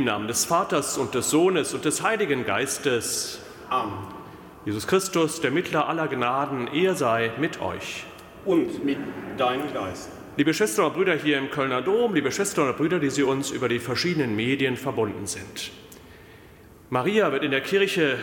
[0.00, 3.38] Im Namen des Vaters und des Sohnes und des Heiligen Geistes.
[3.68, 3.92] Amen.
[4.64, 8.04] Jesus Christus, der Mittler aller Gnaden, er sei mit euch.
[8.46, 8.96] Und mit
[9.36, 10.08] deinem Geist.
[10.38, 13.50] Liebe Schwestern und Brüder hier im Kölner Dom, liebe Schwestern und Brüder, die Sie uns
[13.50, 15.70] über die verschiedenen Medien verbunden sind.
[16.88, 18.16] Maria wird in der Kirche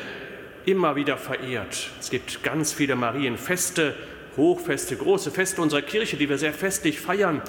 [0.65, 1.91] immer wieder verehrt.
[1.99, 3.93] Es gibt ganz viele Marienfeste,
[4.35, 7.43] Hochfeste, große Feste unserer Kirche, die wir sehr festlich feiern.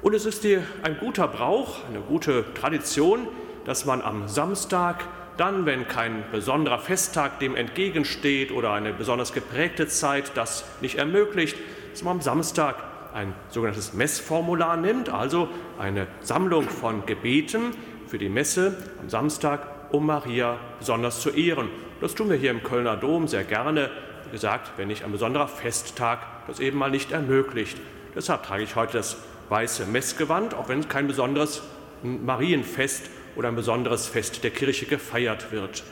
[0.00, 3.26] Und es ist ein guter Brauch, eine gute Tradition,
[3.64, 5.04] dass man am Samstag,
[5.36, 11.56] dann, wenn kein besonderer Festtag dem entgegensteht oder eine besonders geprägte Zeit das nicht ermöglicht,
[11.92, 12.76] dass man am Samstag
[13.14, 15.48] ein sogenanntes Messformular nimmt, also
[15.78, 17.72] eine Sammlung von Gebeten
[18.06, 21.68] für die Messe am Samstag, um Maria besonders zu ehren.
[22.00, 23.90] Das tun wir hier im Kölner Dom sehr gerne.
[24.24, 27.78] Wie gesagt, wenn nicht ein besonderer Festtag das eben mal nicht ermöglicht.
[28.14, 29.16] Deshalb trage ich heute das
[29.48, 31.62] weiße Messgewand, auch wenn kein besonderes
[32.02, 35.84] Marienfest oder ein besonderes Fest der Kirche gefeiert wird.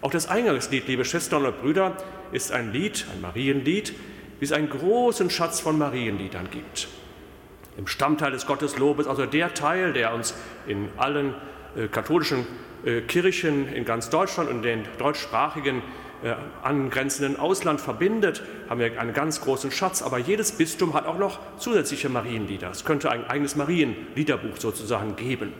[0.00, 1.96] Auch das Eingangslied, liebe Schwestern und Brüder,
[2.32, 3.94] ist ein Lied, ein Marienlied,
[4.38, 6.88] wie es einen großen Schatz von Marienliedern gibt.
[7.76, 10.34] Im Stammteil des Gotteslobes, also der Teil, der uns
[10.66, 11.34] in allen
[11.76, 12.46] äh, katholischen
[12.84, 15.82] äh, Kirchen in ganz Deutschland und den deutschsprachigen
[16.24, 20.00] äh, angrenzenden Ausland verbindet, haben wir einen ganz großen Schatz.
[20.00, 22.70] Aber jedes Bistum hat auch noch zusätzliche Marienlieder.
[22.70, 25.52] Es könnte ein eigenes Marienliederbuch sozusagen geben.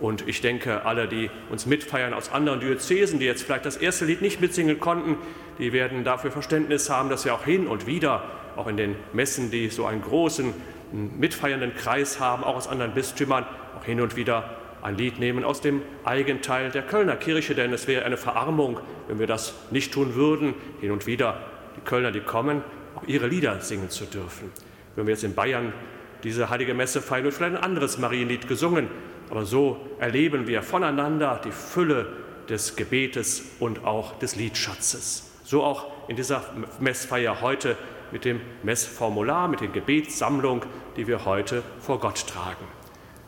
[0.00, 4.06] Und ich denke, alle, die uns mitfeiern aus anderen Diözesen, die jetzt vielleicht das erste
[4.06, 5.16] Lied nicht mitsingen konnten,
[5.58, 8.22] die werden dafür Verständnis haben, dass wir auch hin und wieder,
[8.56, 10.54] auch in den Messen, die so einen großen
[10.92, 13.44] mitfeiernden Kreis haben, auch aus anderen Bistümern,
[13.78, 17.86] auch hin und wieder ein Lied nehmen aus dem Eigenteil der Kölner Kirche, denn es
[17.88, 21.40] wäre eine Verarmung, wenn wir das nicht tun würden, hin und wieder
[21.76, 22.62] die Kölner, die kommen,
[22.96, 24.50] auch ihre Lieder singen zu dürfen.
[24.96, 25.72] Wenn wir jetzt in Bayern
[26.24, 28.88] diese heilige Messe feiern, wird vielleicht ein anderes Marienlied gesungen,
[29.30, 32.06] aber so erleben wir voneinander die Fülle
[32.48, 35.30] des Gebetes und auch des Liedschatzes.
[35.44, 36.42] So auch in dieser
[36.80, 37.76] Messfeier heute
[38.10, 40.64] mit dem Messformular, mit der Gebetssammlung,
[40.96, 42.64] die wir heute vor Gott tragen.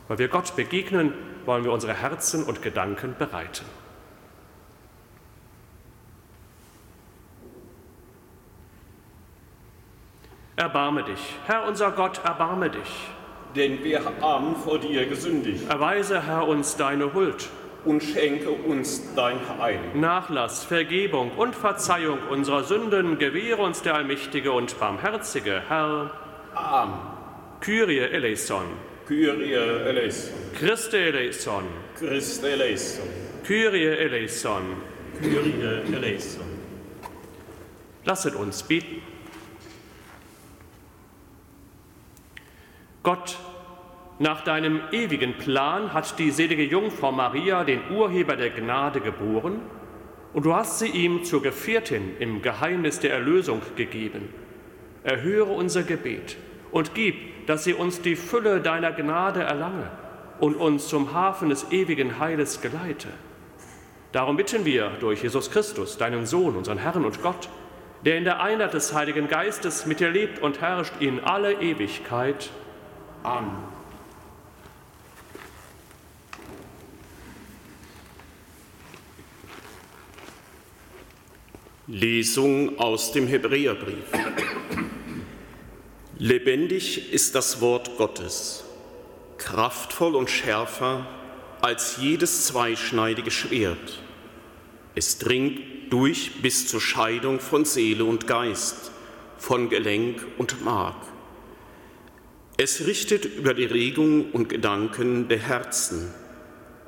[0.08, 1.12] Weil wir Gott begegnen,
[1.46, 3.64] wollen wir unsere Herzen und Gedanken bereiten.
[10.56, 13.08] Erbarme dich, Herr unser Gott, erbarme dich.
[13.56, 15.68] Denn wir haben vor dir gesündigt.
[15.68, 17.48] Erweise, Herr, uns deine Huld.
[17.86, 19.80] Und schenke uns dein Heil.
[19.94, 26.10] Nachlass, Vergebung und Verzeihung unserer Sünden gewähre uns der allmächtige und barmherzige Herr.
[26.54, 26.98] Amen.
[27.60, 28.66] Kyrie eleison.
[29.10, 30.32] Kyrie eleison.
[30.54, 31.64] Christe eleison.
[31.96, 33.08] Christe eleison.
[33.42, 34.76] Kyrie eleison.
[35.20, 36.46] Kyrie eleison.
[38.04, 39.02] Lasset uns beten.
[43.02, 43.36] Gott,
[44.20, 49.60] nach deinem ewigen Plan hat die selige Jungfrau Maria den Urheber der Gnade geboren
[50.34, 54.28] und du hast sie ihm zur Gefährtin im Geheimnis der Erlösung gegeben.
[55.02, 56.36] Erhöre unser Gebet
[56.72, 59.90] und gib, dass sie uns die Fülle deiner Gnade erlange
[60.38, 63.08] und uns zum Hafen des ewigen Heiles geleite.
[64.12, 67.48] Darum bitten wir durch Jesus Christus, deinen Sohn, unseren Herrn und Gott,
[68.04, 72.50] der in der Einheit des Heiligen Geistes mit dir lebt und herrscht in alle Ewigkeit.
[73.22, 73.50] Amen.
[81.86, 84.06] Lesung aus dem Hebräerbrief.
[86.22, 88.62] Lebendig ist das Wort Gottes,
[89.38, 91.06] kraftvoll und schärfer
[91.62, 94.02] als jedes zweischneidige Schwert.
[94.94, 98.90] Es dringt durch bis zur Scheidung von Seele und Geist,
[99.38, 100.96] von Gelenk und Mark.
[102.58, 106.12] Es richtet über die Regungen und Gedanken der Herzen.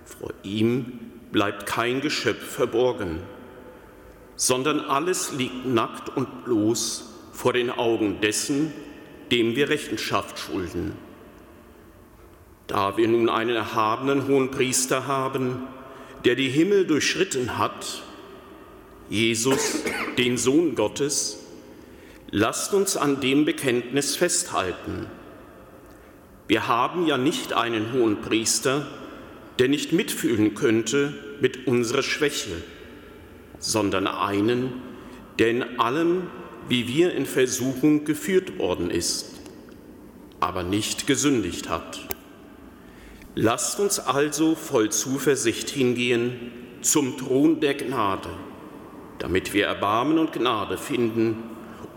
[0.04, 1.00] Vor ihm
[1.30, 3.20] bleibt kein Geschöpf verborgen,
[4.36, 8.74] sondern alles liegt nackt und bloß vor den Augen dessen,
[9.32, 10.92] dem wir Rechenschaft schulden.
[12.66, 15.62] Da wir nun einen erhabenen hohen Priester haben,
[16.26, 18.02] der die Himmel durchschritten hat,
[19.08, 19.82] Jesus,
[20.18, 21.38] den Sohn Gottes,
[22.30, 25.06] lasst uns an dem Bekenntnis festhalten.
[26.46, 28.86] Wir haben ja nicht einen hohen Priester,
[29.58, 32.62] der nicht mitfühlen könnte mit unserer Schwäche,
[33.58, 34.72] sondern einen,
[35.38, 36.24] der in allem,
[36.68, 39.40] wie wir in Versuchung geführt worden ist,
[40.40, 42.00] aber nicht gesündigt hat.
[43.34, 48.28] Lasst uns also voll Zuversicht hingehen zum Thron der Gnade,
[49.18, 51.42] damit wir Erbarmen und Gnade finden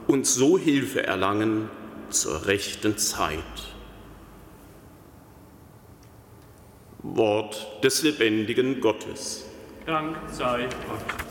[0.08, 1.70] und so Hilfe erlangen
[2.10, 3.40] zur rechten Zeit.
[7.02, 9.46] Wort des lebendigen Gottes.
[9.86, 11.25] Dank sei Gott.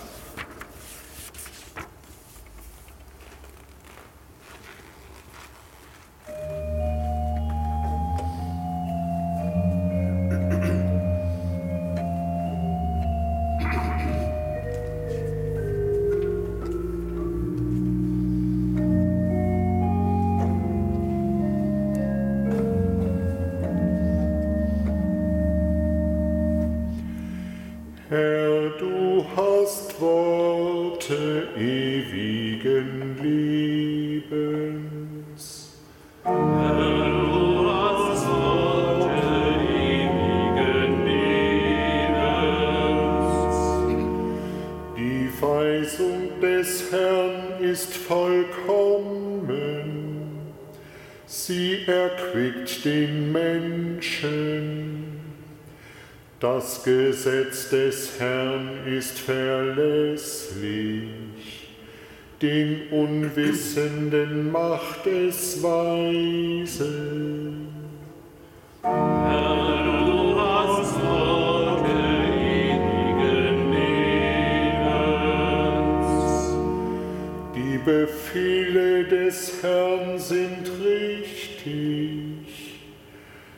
[56.41, 60.29] Das Gesetz des Herrn ist verlässlich,
[62.43, 66.91] den Unwissenden macht es weise.
[68.83, 71.93] Herr, du hast Worte
[72.41, 74.95] ewigen Lebens.
[77.55, 80.74] Die Befehle des Herrn sind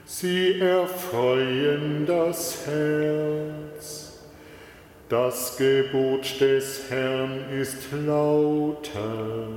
[0.04, 4.20] Sie erfreuen das Herz.
[5.08, 9.48] Das Gebot des Herrn ist lauter.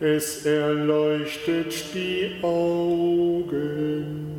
[0.00, 4.31] Es erleuchtet die Augen.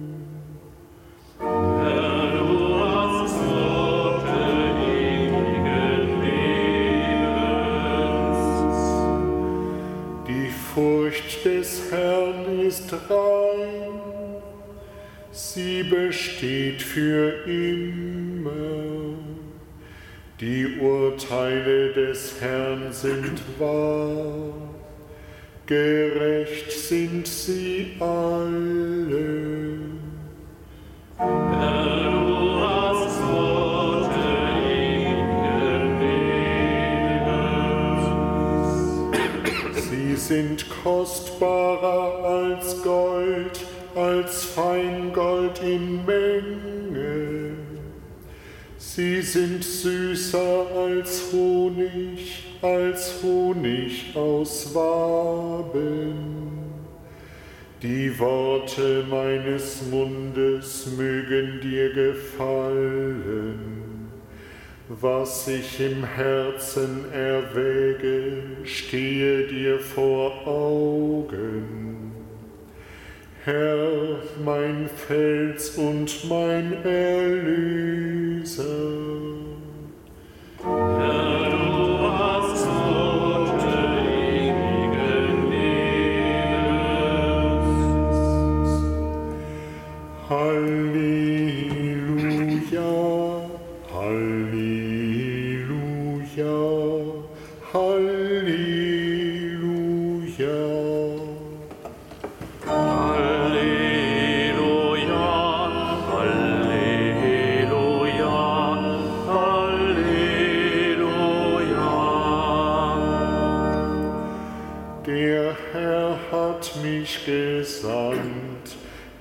[12.74, 13.94] Ist rein
[15.32, 18.51] sie besteht für immer.
[20.39, 24.53] Die Urteile des Herrn sind wahr,
[25.68, 29.77] gerecht sind sie alle.
[31.18, 32.02] Herr,
[40.34, 43.60] sind kostbarer als Gold,
[43.94, 47.52] als Feingold in Menge.
[48.80, 56.16] Sie sind süßer als Honig, als Honig aus Waben.
[57.84, 63.83] Die Worte meines Mundes mögen dir gefallen.
[65.01, 72.12] Was ich im Herzen erwäge, stehe dir vor Augen.
[73.43, 78.63] Herr, mein Fels und mein Erlöser.
[80.63, 81.23] Herr,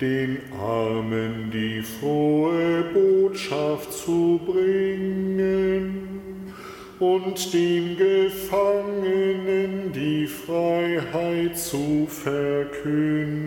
[0.02, 6.20] den Armen die frohe Botschaft zu bringen
[6.98, 13.41] und den Gefangenen die Freiheit zu verkünden.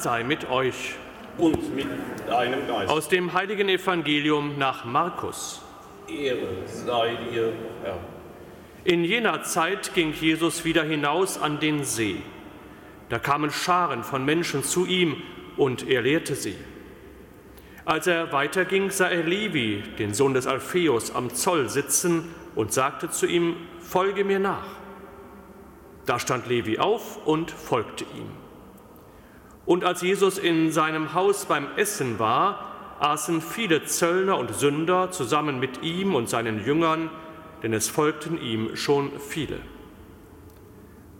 [0.00, 0.94] Sei mit euch.
[1.38, 1.86] Und mit
[2.26, 2.90] deinem Geist.
[2.90, 5.62] Aus dem heiligen Evangelium nach Markus.
[6.08, 7.52] Ehre sei dir,
[7.82, 7.98] Herr.
[8.84, 12.16] In jener Zeit ging Jesus wieder hinaus an den See.
[13.10, 15.16] Da kamen Scharen von Menschen zu ihm
[15.56, 16.56] und er lehrte sie.
[17.84, 23.10] Als er weiterging, sah er Levi, den Sohn des Alpheus, am Zoll sitzen und sagte
[23.10, 24.66] zu ihm, Folge mir nach.
[26.06, 28.39] Da stand Levi auf und folgte ihm.
[29.70, 35.60] Und als Jesus in seinem Haus beim Essen war, aßen viele Zöllner und Sünder zusammen
[35.60, 37.08] mit ihm und seinen Jüngern,
[37.62, 39.60] denn es folgten ihm schon viele.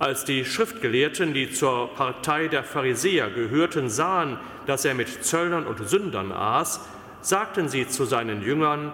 [0.01, 5.89] Als die Schriftgelehrten, die zur Partei der Pharisäer gehörten, sahen, dass er mit Zöllnern und
[5.89, 6.81] Sündern aß,
[7.21, 8.93] sagten sie zu seinen Jüngern,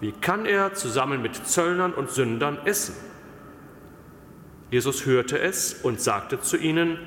[0.00, 2.94] wie kann er zusammen mit Zöllnern und Sündern essen?
[4.70, 6.98] Jesus hörte es und sagte zu ihnen,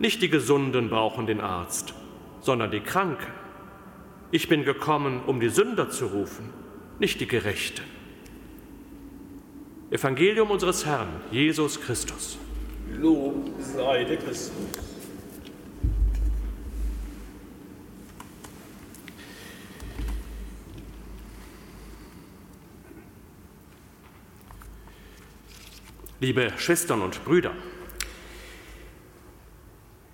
[0.00, 1.94] nicht die Gesunden brauchen den Arzt,
[2.40, 3.32] sondern die Kranken.
[4.32, 6.48] Ich bin gekommen, um die Sünder zu rufen,
[6.98, 7.84] nicht die Gerechten.
[9.90, 12.38] Evangelium unseres Herrn, Jesus Christus.
[12.96, 14.50] Lob sei der Christus.
[26.20, 27.52] Liebe Schwestern und Brüder,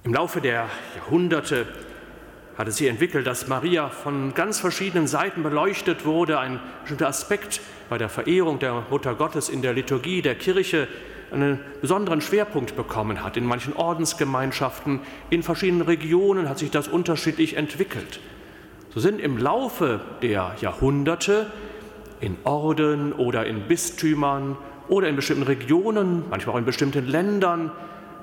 [0.06, 1.66] im Laufe der Jahrhunderte
[2.56, 6.38] hat es sich entwickelt, dass Maria von ganz verschiedenen Seiten beleuchtet wurde.
[6.38, 7.60] Ein bestimmter Aspekt
[7.90, 10.86] bei der Verehrung der Mutter Gottes in der Liturgie der Kirche
[11.32, 13.36] einen besonderen Schwerpunkt bekommen hat.
[13.36, 18.20] In manchen Ordensgemeinschaften, in verschiedenen Regionen hat sich das unterschiedlich entwickelt.
[18.94, 21.50] So sind im Laufe der Jahrhunderte
[22.20, 27.72] in Orden oder in Bistümern oder in bestimmten Regionen, manchmal auch in bestimmten Ländern,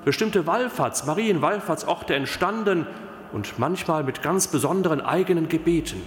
[0.04, 2.86] bestimmte Wallfahrts-, Marienwallfahrtsorte entstanden
[3.32, 6.02] und manchmal mit ganz besonderen eigenen Gebeten,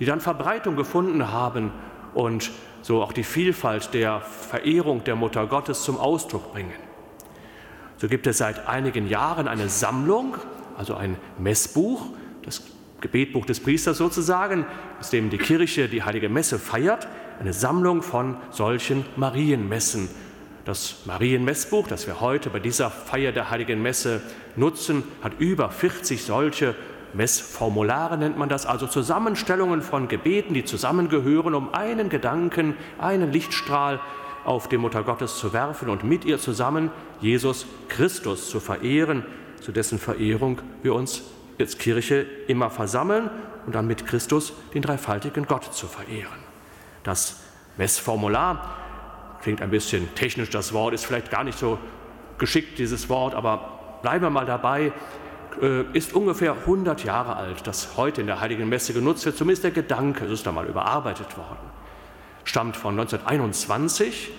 [0.00, 1.72] die dann Verbreitung gefunden haben
[2.14, 2.50] und
[2.82, 6.72] so auch die Vielfalt der Verehrung der Mutter Gottes zum Ausdruck bringen.
[7.96, 10.36] So gibt es seit einigen Jahren eine Sammlung,
[10.76, 12.06] also ein Messbuch,
[12.42, 12.62] das
[13.00, 14.66] Gebetbuch des Priesters sozusagen,
[14.98, 17.06] aus dem die Kirche die heilige Messe feiert,
[17.40, 20.08] eine Sammlung von solchen Marienmessen.
[20.64, 24.22] Das Marienmessbuch, das wir heute bei dieser Feier der heiligen Messe
[24.56, 26.74] nutzen, hat über 40 solche
[27.12, 34.00] Messformulare, nennt man das, also Zusammenstellungen von Gebeten, die zusammengehören, um einen Gedanken, einen Lichtstrahl
[34.44, 36.90] auf die Mutter Gottes zu werfen und mit ihr zusammen
[37.20, 39.24] Jesus Christus zu verehren,
[39.60, 41.22] zu dessen Verehrung wir uns
[41.58, 43.30] als Kirche immer versammeln
[43.66, 46.42] und dann mit Christus den dreifaltigen Gott zu verehren.
[47.04, 47.40] Das
[47.76, 48.83] Messformular
[49.44, 51.78] klingt ein bisschen technisch, das Wort ist vielleicht gar nicht so
[52.38, 54.90] geschickt, dieses Wort, aber bleiben wir mal dabei,
[55.60, 59.62] äh, ist ungefähr 100 Jahre alt, das heute in der Heiligen Messe genutzt wird, zumindest
[59.64, 61.70] der Gedanke, es ist einmal überarbeitet worden,
[62.44, 64.30] stammt von 1921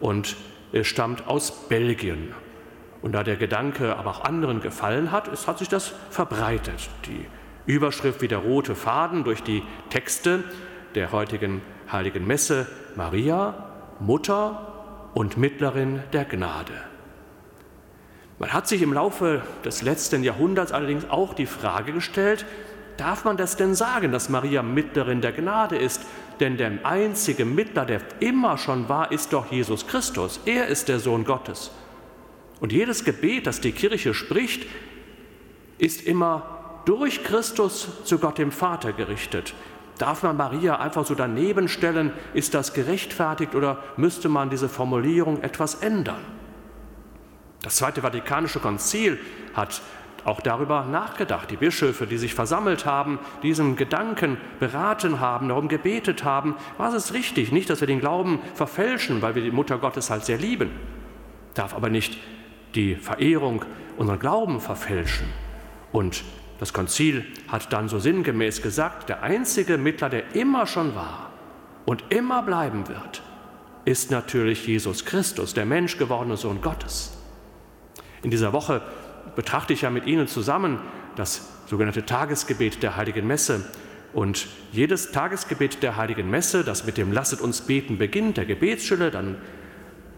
[0.00, 0.36] und
[0.82, 2.32] stammt aus Belgien.
[3.02, 6.88] Und da der Gedanke aber auch anderen gefallen hat, ist, hat sich das verbreitet.
[7.06, 7.26] Die
[7.66, 10.44] Überschrift wie der rote Faden durch die Texte
[10.94, 13.73] der heutigen heiligen Messe Maria,
[14.04, 16.74] Mutter und Mittlerin der Gnade.
[18.38, 22.44] Man hat sich im Laufe des letzten Jahrhunderts allerdings auch die Frage gestellt,
[22.98, 26.02] darf man das denn sagen, dass Maria Mittlerin der Gnade ist?
[26.40, 30.40] Denn der einzige Mittler, der immer schon war, ist doch Jesus Christus.
[30.44, 31.70] Er ist der Sohn Gottes.
[32.60, 34.66] Und jedes Gebet, das die Kirche spricht,
[35.78, 39.54] ist immer durch Christus zu Gott dem Vater gerichtet.
[39.98, 42.12] Darf man Maria einfach so daneben stellen?
[42.32, 46.20] Ist das gerechtfertigt oder müsste man diese Formulierung etwas ändern?
[47.62, 49.18] Das Zweite Vatikanische Konzil
[49.54, 49.80] hat
[50.24, 51.50] auch darüber nachgedacht.
[51.50, 57.12] Die Bischöfe, die sich versammelt haben, diesen Gedanken beraten haben, darum gebetet haben, was ist
[57.12, 57.52] richtig?
[57.52, 60.70] Nicht, dass wir den Glauben verfälschen, weil wir die Mutter Gottes halt sehr lieben.
[61.54, 62.18] Darf aber nicht
[62.74, 63.64] die Verehrung
[63.96, 65.28] unseren Glauben verfälschen.
[65.92, 66.24] Und
[66.58, 71.30] das Konzil hat dann so sinngemäß gesagt, der einzige Mittler, der immer schon war
[71.84, 73.22] und immer bleiben wird,
[73.84, 77.16] ist natürlich Jesus Christus, der menschgewordene Sohn Gottes.
[78.22, 78.82] In dieser Woche
[79.36, 80.78] betrachte ich ja mit Ihnen zusammen
[81.16, 83.68] das sogenannte Tagesgebet der Heiligen Messe.
[84.12, 89.10] Und jedes Tagesgebet der Heiligen Messe, das mit dem Lasset uns beten beginnt, der Gebetsschülle,
[89.10, 89.36] dann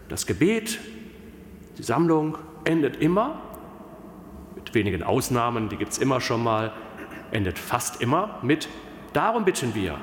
[0.07, 0.79] das Gebet,
[1.77, 3.41] die Sammlung, endet immer
[4.77, 6.71] wenigen Ausnahmen, die gibt es immer schon mal,
[7.31, 8.69] endet fast immer mit,
[9.11, 9.97] darum bitten wir,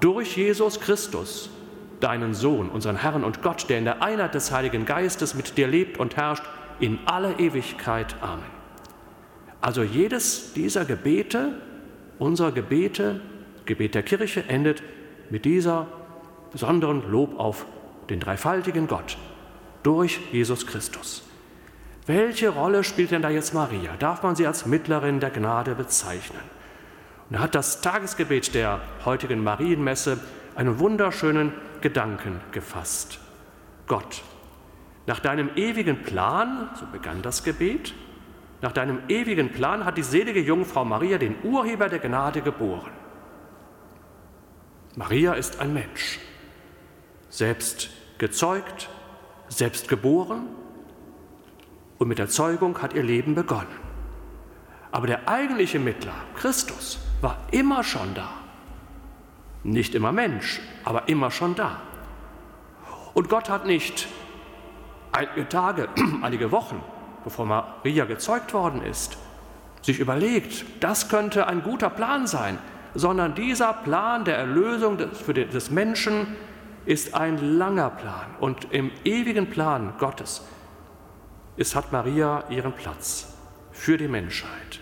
[0.00, 1.50] durch Jesus Christus,
[2.00, 5.68] deinen Sohn, unseren Herrn und Gott, der in der Einheit des Heiligen Geistes mit dir
[5.68, 6.44] lebt und herrscht,
[6.80, 8.16] in alle Ewigkeit.
[8.20, 8.44] Amen.
[9.60, 11.60] Also jedes dieser Gebete,
[12.18, 13.20] unserer Gebete,
[13.66, 14.82] Gebet der Kirche, endet
[15.30, 15.86] mit dieser
[16.52, 17.66] besonderen Lob auf
[18.10, 19.16] den dreifaltigen Gott
[19.82, 21.27] durch Jesus Christus.
[22.08, 23.94] Welche Rolle spielt denn da jetzt Maria?
[23.98, 26.40] Darf man sie als Mittlerin der Gnade bezeichnen?
[27.28, 30.18] Und da hat das Tagesgebet der heutigen Marienmesse
[30.56, 33.20] einen wunderschönen Gedanken gefasst.
[33.86, 34.22] Gott,
[35.06, 37.92] nach deinem ewigen Plan, so begann das Gebet,
[38.62, 42.90] nach deinem ewigen Plan hat die selige Jungfrau Maria den Urheber der Gnade geboren.
[44.96, 46.20] Maria ist ein Mensch,
[47.28, 48.88] selbst gezeugt,
[49.48, 50.46] selbst geboren
[51.98, 53.66] und mit der Zeugung hat ihr Leben begonnen.
[54.90, 58.30] Aber der eigentliche Mittler, Christus, war immer schon da.
[59.64, 61.80] Nicht immer Mensch, aber immer schon da.
[63.14, 64.08] Und Gott hat nicht
[65.12, 65.88] einige Tage,
[66.22, 66.82] einige Wochen,
[67.24, 69.18] bevor Maria gezeugt worden ist,
[69.82, 72.58] sich überlegt, das könnte ein guter Plan sein,
[72.94, 76.36] sondern dieser Plan der Erlösung des, für den, des Menschen
[76.86, 78.26] ist ein langer Plan.
[78.40, 80.42] Und im ewigen Plan Gottes
[81.58, 83.34] ist, hat Maria ihren Platz
[83.72, 84.80] für die Menschheit.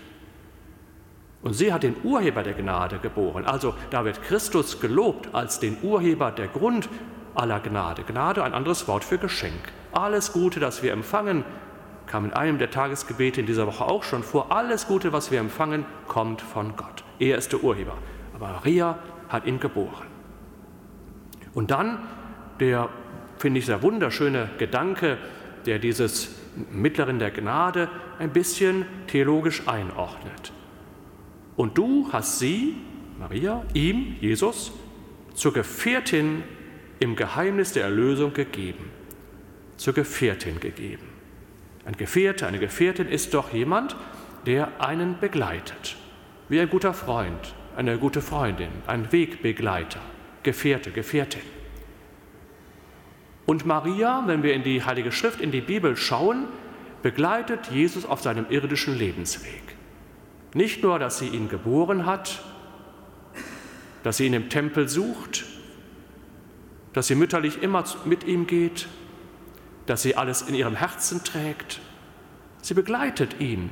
[1.43, 3.45] Und sie hat den Urheber der Gnade geboren.
[3.45, 6.89] Also da wird Christus gelobt als den Urheber der Grund
[7.35, 8.03] aller Gnade.
[8.03, 9.73] Gnade ein anderes Wort für Geschenk.
[9.93, 11.45] Alles Gute, das wir empfangen,
[12.07, 14.53] kam in einem der Tagesgebete in dieser Woche auch schon vor.
[14.53, 17.05] Alles Gute, was wir empfangen, kommt von Gott.
[17.19, 17.97] Er ist der Urheber.
[18.35, 20.07] Aber Maria hat ihn geboren.
[21.55, 21.99] Und dann
[22.61, 22.89] der,
[23.39, 25.19] finde ich, sehr wunderschöne Gedanke,
[25.65, 26.35] der dieses
[26.73, 27.89] Mittlerin der Gnade
[28.19, 30.53] ein bisschen theologisch einordnet.
[31.57, 32.77] Und du hast sie,
[33.19, 34.73] Maria, ihm, Jesus,
[35.35, 36.43] zur Gefährtin
[36.99, 38.91] im Geheimnis der Erlösung gegeben.
[39.77, 41.07] Zur Gefährtin gegeben.
[41.85, 43.97] Ein Gefährte, eine Gefährtin ist doch jemand,
[44.47, 45.97] der einen begleitet.
[46.49, 50.01] Wie ein guter Freund, eine gute Freundin, ein Wegbegleiter,
[50.43, 51.43] Gefährte, Gefährtin.
[53.47, 56.47] Und Maria, wenn wir in die Heilige Schrift, in die Bibel schauen,
[57.03, 59.63] begleitet Jesus auf seinem irdischen Lebensweg.
[60.53, 62.43] Nicht nur, dass sie ihn geboren hat,
[64.03, 65.45] dass sie ihn im Tempel sucht,
[66.93, 68.89] dass sie mütterlich immer mit ihm geht,
[69.87, 71.81] dass sie alles in ihrem Herzen trägt.
[72.63, 73.71] Sie begleitet ihn.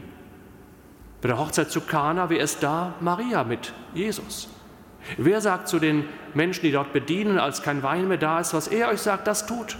[1.21, 2.95] Bei der Hochzeit zu Kana, wer ist da?
[3.01, 4.54] Maria mit Jesus.
[5.17, 8.69] Wer sagt zu den Menschen, die dort bedienen, als kein Wein mehr da ist, was
[8.69, 9.77] er euch sagt, das tut?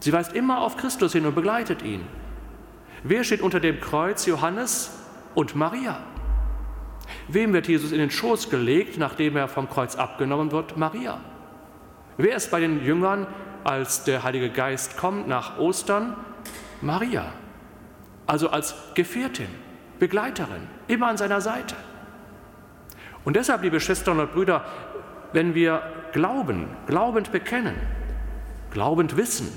[0.00, 2.06] Sie weist immer auf Christus hin und begleitet ihn.
[3.02, 4.26] Wer steht unter dem Kreuz?
[4.26, 4.98] Johannes
[5.34, 6.00] und Maria.
[7.28, 10.76] Wem wird Jesus in den Schoß gelegt, nachdem er vom Kreuz abgenommen wird?
[10.76, 11.20] Maria.
[12.16, 13.26] Wer ist bei den Jüngern,
[13.64, 16.16] als der Heilige Geist kommt nach Ostern?
[16.80, 17.32] Maria.
[18.26, 19.48] Also als Gefährtin,
[19.98, 21.76] Begleiterin, immer an seiner Seite.
[23.24, 24.64] Und deshalb, liebe Schwestern und Brüder,
[25.32, 25.82] wenn wir
[26.12, 27.74] glauben, glaubend bekennen,
[28.70, 29.48] glaubend wissen,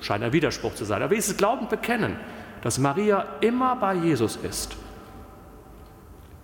[0.00, 2.16] scheint ein Widerspruch zu sein, aber wenigstens glaubend bekennen,
[2.62, 4.76] dass Maria immer bei Jesus ist,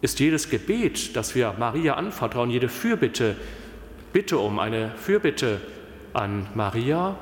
[0.01, 3.37] ist jedes Gebet, das wir Maria anvertrauen, jede Fürbitte,
[4.13, 5.61] Bitte um eine Fürbitte
[6.15, 7.17] an Maria,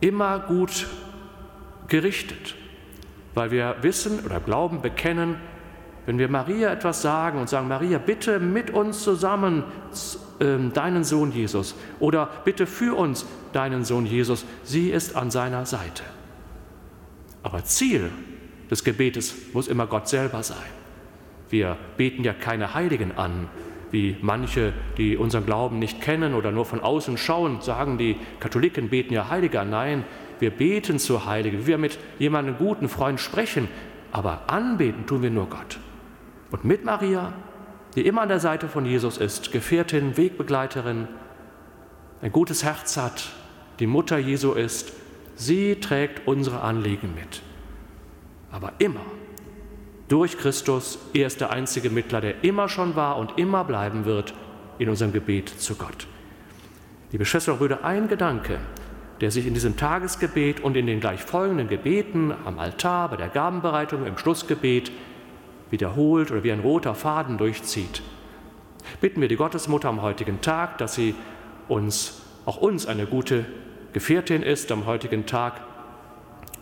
[0.00, 0.86] immer gut
[1.88, 2.54] gerichtet,
[3.34, 5.36] weil wir wissen oder glauben, bekennen,
[6.06, 9.64] wenn wir Maria etwas sagen und sagen, Maria, bitte mit uns zusammen
[10.38, 15.66] äh, deinen Sohn Jesus oder bitte für uns deinen Sohn Jesus, sie ist an seiner
[15.66, 16.04] Seite.
[17.42, 18.10] Aber Ziel
[18.70, 20.56] des Gebetes muss immer Gott selber sein.
[21.50, 23.48] Wir beten ja keine Heiligen an,
[23.90, 28.88] wie manche, die unseren Glauben nicht kennen oder nur von außen schauen, sagen, die Katholiken
[28.88, 29.70] beten ja Heilige an.
[29.70, 30.04] Nein,
[30.38, 33.68] wir beten zu Heiligen, wie wir mit jemandem guten Freund sprechen,
[34.12, 35.78] aber anbeten tun wir nur Gott.
[36.50, 37.32] Und mit Maria,
[37.94, 41.08] die immer an der Seite von Jesus ist, Gefährtin, Wegbegleiterin,
[42.22, 43.30] ein gutes Herz hat,
[43.78, 44.92] die Mutter Jesu ist,
[45.34, 47.42] sie trägt unsere Anliegen mit.
[48.50, 49.00] Aber immer
[50.08, 54.34] durch Christus, er ist der einzige Mittler, der immer schon war und immer bleiben wird
[54.78, 56.06] in unserem Gebet zu Gott.
[57.12, 58.58] Liebe Schwestern und Brüder, ein Gedanke,
[59.20, 63.28] der sich in diesem Tagesgebet und in den gleich folgenden Gebeten am Altar, bei der
[63.28, 64.92] Gabenbereitung, im Schlussgebet
[65.70, 68.02] wiederholt oder wie ein roter Faden durchzieht.
[69.00, 71.14] Bitten wir die Gottesmutter am heutigen Tag, dass sie
[71.68, 73.44] uns, auch uns eine gute
[73.92, 75.60] Gefährtin ist am heutigen Tag,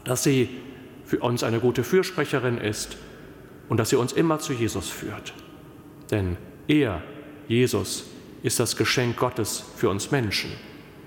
[0.05, 0.49] dass sie
[1.05, 2.97] für uns eine gute Fürsprecherin ist
[3.69, 5.35] und dass sie uns immer zu Jesus führt.
[6.11, 6.37] Denn
[6.67, 7.03] er,
[7.49, 8.07] Jesus,
[8.43, 10.51] ist das Geschenk Gottes für uns Menschen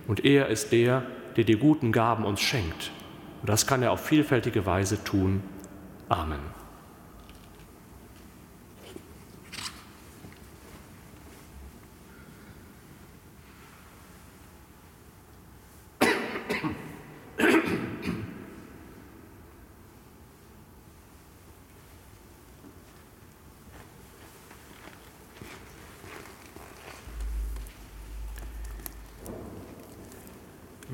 [0.07, 1.03] und er ist der,
[1.35, 2.91] der die guten Gaben uns schenkt.
[3.41, 5.43] Und das kann er auf vielfältige Weise tun.
[6.09, 6.56] Amen.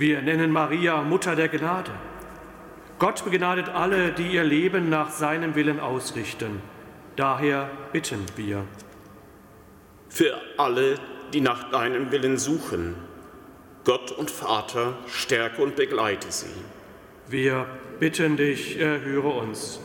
[0.03, 1.91] Wir nennen Maria Mutter der Gnade.
[2.99, 6.61] Gott begnadet alle, die ihr Leben nach seinem Willen ausrichten.
[7.15, 8.65] Daher bitten wir.
[10.09, 10.99] Für alle,
[11.31, 12.95] die nach deinem Willen suchen,
[13.85, 16.53] Gott und Vater, stärke und begleite sie.
[17.29, 17.65] Wir
[18.01, 19.79] bitten dich, erhöre uns.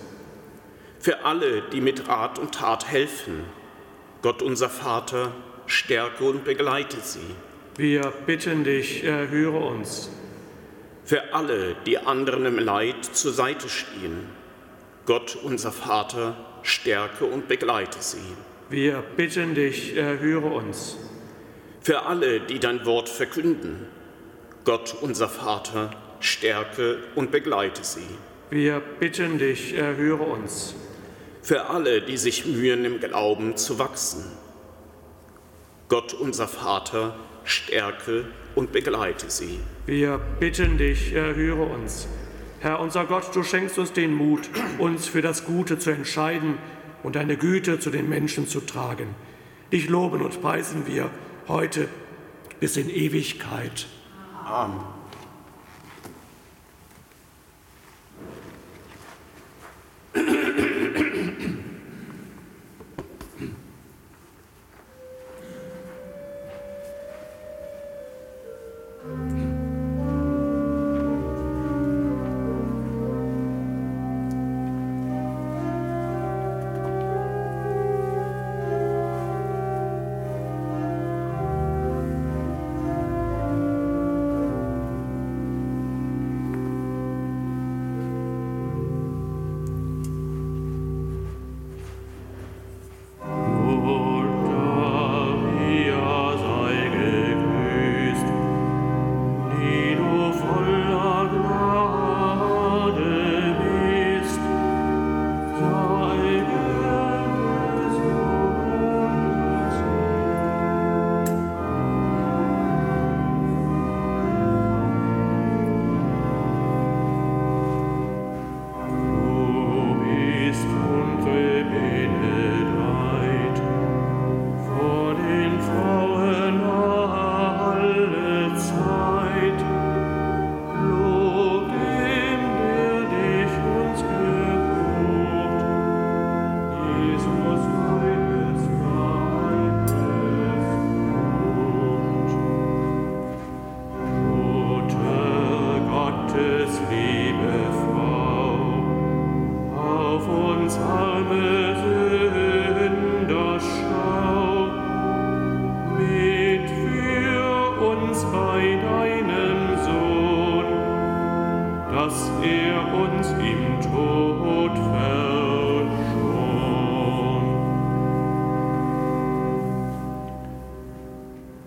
[0.98, 3.44] Für alle, die mit Rat und Tat helfen,
[4.22, 5.30] Gott unser Vater,
[5.66, 7.36] stärke und begleite sie.
[7.78, 10.10] Wir bitten dich, erhöre uns.
[11.04, 14.26] Für alle, die anderen im Leid zur Seite stehen,
[15.06, 18.34] Gott, unser Vater, stärke und begleite sie.
[18.68, 20.96] Wir bitten dich, erhöre uns.
[21.80, 23.86] Für alle, die dein Wort verkünden,
[24.64, 28.08] Gott, unser Vater, stärke und begleite sie.
[28.50, 30.74] Wir bitten dich, erhöre uns.
[31.42, 34.24] Für alle, die sich mühen, im Glauben zu wachsen,
[35.88, 37.14] Gott, unser Vater,
[37.48, 39.60] stärke und begleite sie.
[39.86, 42.08] Wir bitten dich, erhöre uns.
[42.60, 46.58] Herr unser Gott, du schenkst uns den Mut, uns für das Gute zu entscheiden
[47.02, 49.14] und deine Güte zu den Menschen zu tragen.
[49.72, 51.10] Dich loben und preisen wir
[51.46, 51.88] heute
[52.58, 53.86] bis in Ewigkeit.
[54.44, 54.97] Amen.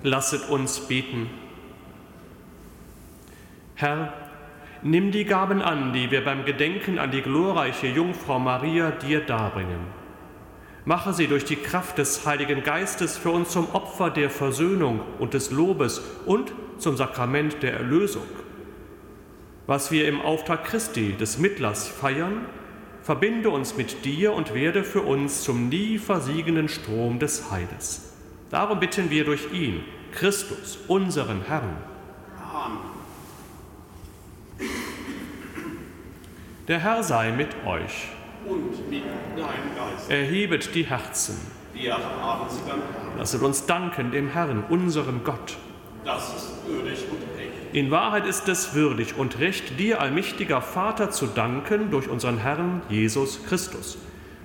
[0.04, 1.30] Lasset uns beten.
[3.76, 4.14] Herr,
[4.82, 10.02] nimm die Gaben an, die wir beim Gedenken an die glorreiche Jungfrau Maria dir darbringen.
[10.86, 15.36] Mache sie durch die Kraft des Heiligen Geistes für uns zum Opfer der Versöhnung und
[15.36, 18.26] des Lobes und zum Sakrament der Erlösung.
[19.68, 22.48] Was wir im Auftrag Christi, des Mittlers, feiern,
[23.04, 28.11] verbinde uns mit dir und werde für uns zum nie versiegenden Strom des Heiles.
[28.52, 31.78] Darum bitten wir durch ihn, Christus, unseren Herrn.
[32.54, 32.80] Amen.
[36.68, 38.10] Der Herr sei mit euch.
[38.46, 39.04] Und mit
[39.38, 40.12] deinem Geist.
[40.12, 41.40] Erhebet die Herzen.
[41.74, 43.18] Wir haben sie beim Herrn.
[43.18, 45.56] Lasset uns danken dem Herrn, unserem Gott.
[46.04, 47.52] Das ist würdig und recht.
[47.72, 52.82] In Wahrheit ist es würdig und recht, dir, allmächtiger Vater, zu danken durch unseren Herrn
[52.90, 53.98] Jesus Christus.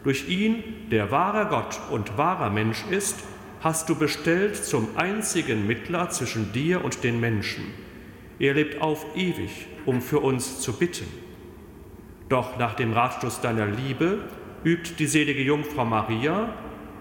[0.04, 3.18] Durch ihn, der wahrer Gott und wahrer Mensch ist,
[3.60, 7.64] hast du bestellt zum einzigen Mittler zwischen dir und den Menschen.
[8.38, 11.06] Er lebt auf ewig, um für uns zu bitten.
[12.28, 14.18] Doch nach dem Ratschluss deiner Liebe
[14.64, 16.52] übt die selige Jungfrau Maria,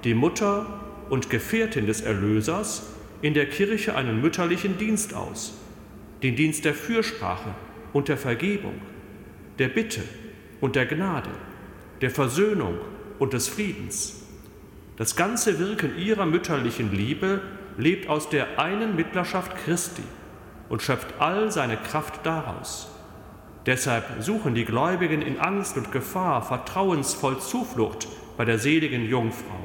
[0.03, 5.57] die Mutter und Gefährtin des Erlösers, in der Kirche einen mütterlichen Dienst aus,
[6.21, 7.55] den Dienst der Fürsprache
[7.91, 8.75] und der Vergebung,
[9.57, 10.01] der Bitte
[10.61, 11.31] und der Gnade,
[12.01, 12.77] der Versöhnung
[13.17, 14.24] und des Friedens.
[14.97, 17.41] Das ganze Wirken ihrer mütterlichen Liebe
[17.77, 20.03] lebt aus der einen Mittlerschaft Christi
[20.69, 22.89] und schöpft all seine Kraft daraus.
[23.65, 29.59] Deshalb suchen die Gläubigen in Angst und Gefahr vertrauensvoll Zuflucht bei der seligen Jungfrau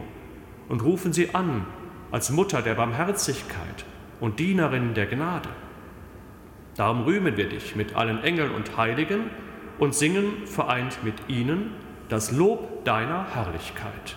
[0.68, 1.64] und rufen sie an
[2.10, 3.84] als Mutter der Barmherzigkeit
[4.18, 5.48] und Dienerin der Gnade.
[6.76, 9.30] Darum rühmen wir dich mit allen Engeln und Heiligen
[9.78, 11.72] und singen vereint mit ihnen
[12.08, 14.16] das Lob deiner Herrlichkeit.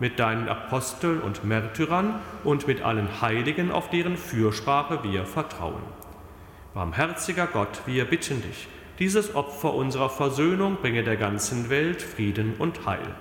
[0.00, 5.82] mit deinen Aposteln und Märtyrern und mit allen Heiligen, auf deren Fürsprache wir vertrauen.
[6.74, 12.86] Barmherziger Gott, wir bitten dich, dieses Opfer unserer Versöhnung bringe der ganzen Welt Frieden und
[12.86, 13.14] Heil.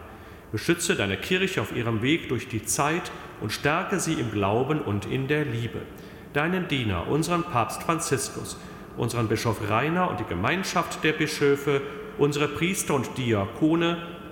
[0.51, 5.05] Beschütze deine Kirche auf ihrem Weg durch die Zeit und stärke sie im Glauben und
[5.05, 5.79] in der Liebe.
[6.33, 8.59] Deinen Diener, unseren Papst Franziskus,
[8.95, 11.81] unseren Bischof Rainer und die Gemeinschaft der Bischöfe,
[12.19, 13.97] unsere Priester und Diakone,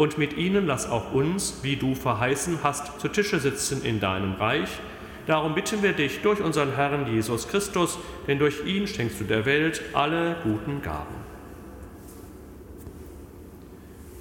[0.00, 4.32] und mit ihnen lass auch uns, wie du verheißen hast, zu Tische sitzen in deinem
[4.32, 4.70] Reich.
[5.26, 9.44] Darum bitten wir dich durch unseren Herrn Jesus Christus, denn durch ihn schenkst du der
[9.44, 11.14] Welt alle guten Gaben.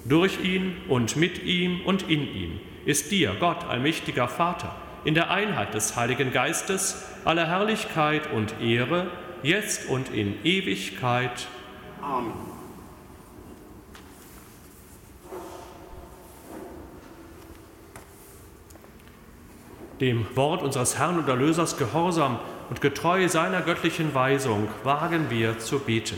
[0.04, 5.32] Durch ihn und mit ihm und in ihm ist dir, Gott, allmächtiger Vater, in der
[5.32, 9.12] Einheit des Heiligen Geistes alle Herrlichkeit und Ehre,
[9.44, 11.48] jetzt und in Ewigkeit.
[12.02, 12.59] Amen.
[20.01, 25.79] Dem Wort unseres Herrn und Erlösers gehorsam und getreu seiner göttlichen Weisung wagen wir zu
[25.79, 26.17] beten.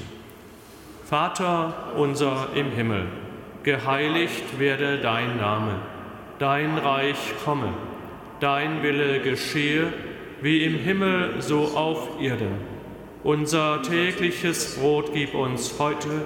[1.06, 3.06] Vater unser im Himmel,
[3.64, 5.76] geheiligt werde dein Name,
[6.40, 7.74] dein Reich komme,
[8.40, 9.92] dein Wille geschehe,
[10.42, 12.72] wie im Himmel so auf Erden.
[13.24, 16.26] Unser tägliches Brot gib uns heute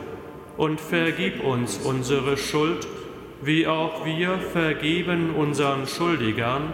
[0.56, 2.88] und vergib uns unsere Schuld,
[3.42, 6.74] wie auch wir vergeben unseren Schuldigern,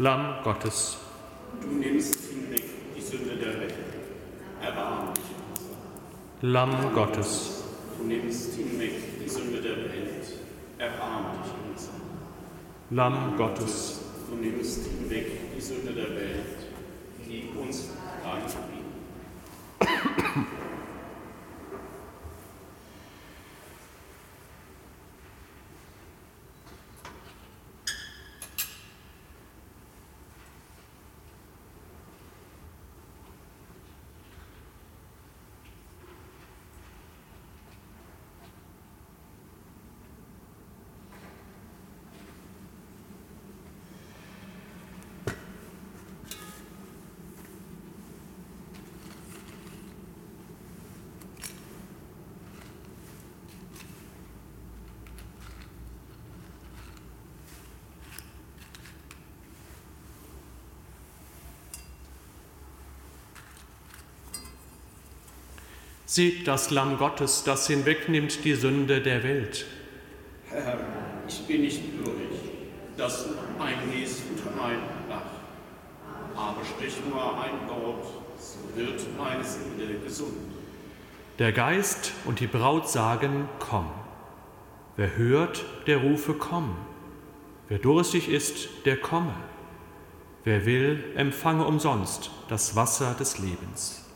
[0.00, 0.96] Lamm Gottes.
[1.60, 2.62] Du nimmst hinweg
[2.96, 3.74] die Sünde der Welt.
[4.62, 5.24] Erbarme dich.
[6.40, 7.64] Lamm Gottes.
[7.98, 10.38] Du nimmst hinweg die Sünde der Welt.
[10.78, 11.90] Erbarme dich unser.
[12.90, 14.02] Lamm Gottes.
[14.30, 16.58] Du nimmst hinweg die Sünde der Welt.
[17.26, 17.88] Gib uns
[18.22, 18.78] dein Frieden.
[66.10, 69.66] Seht das Lamm Gottes, das hinwegnimmt die Sünde der Welt.
[70.48, 70.78] Herr,
[71.28, 72.30] ich bin nicht würdig,
[72.96, 75.20] dass du eingehst unter mein Dach.
[76.34, 78.06] Aber sprich nur ein Wort,
[78.40, 80.32] so wird meine Seele gesund.
[81.38, 83.90] Der Geist und die Braut sagen, komm.
[84.96, 86.74] Wer hört, der rufe, komm.
[87.68, 89.34] Wer durstig ist, der komme.
[90.44, 94.07] Wer will, empfange umsonst das Wasser des Lebens.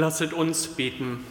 [0.00, 1.22] Lasset uns beten.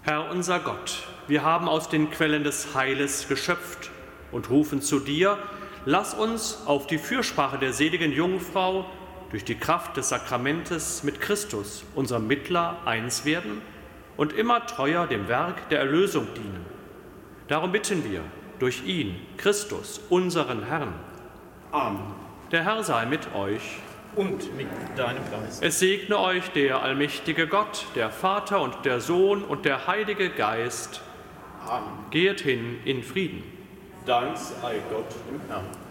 [0.00, 3.90] Herr unser Gott, wir haben aus den Quellen des Heiles geschöpft
[4.32, 5.36] und rufen zu dir,
[5.84, 8.86] lass uns auf die Fürsprache der seligen Jungfrau
[9.30, 13.60] durch die Kraft des Sakramentes mit Christus, unserem Mittler, eins werden
[14.16, 16.64] und immer treuer dem Werk der Erlösung dienen.
[17.48, 18.22] Darum bitten wir
[18.58, 20.94] durch ihn, Christus, unseren Herrn.
[21.72, 22.14] Amen.
[22.52, 23.80] Der Herr sei mit euch.
[24.16, 25.62] Und mit deinem Geist.
[25.62, 31.02] Es segne euch der allmächtige Gott, der Vater und der Sohn und der Heilige Geist.
[31.68, 31.88] Amen.
[32.10, 33.44] Geht hin in Frieden.
[34.06, 35.85] Dank sei Gott im Herrn.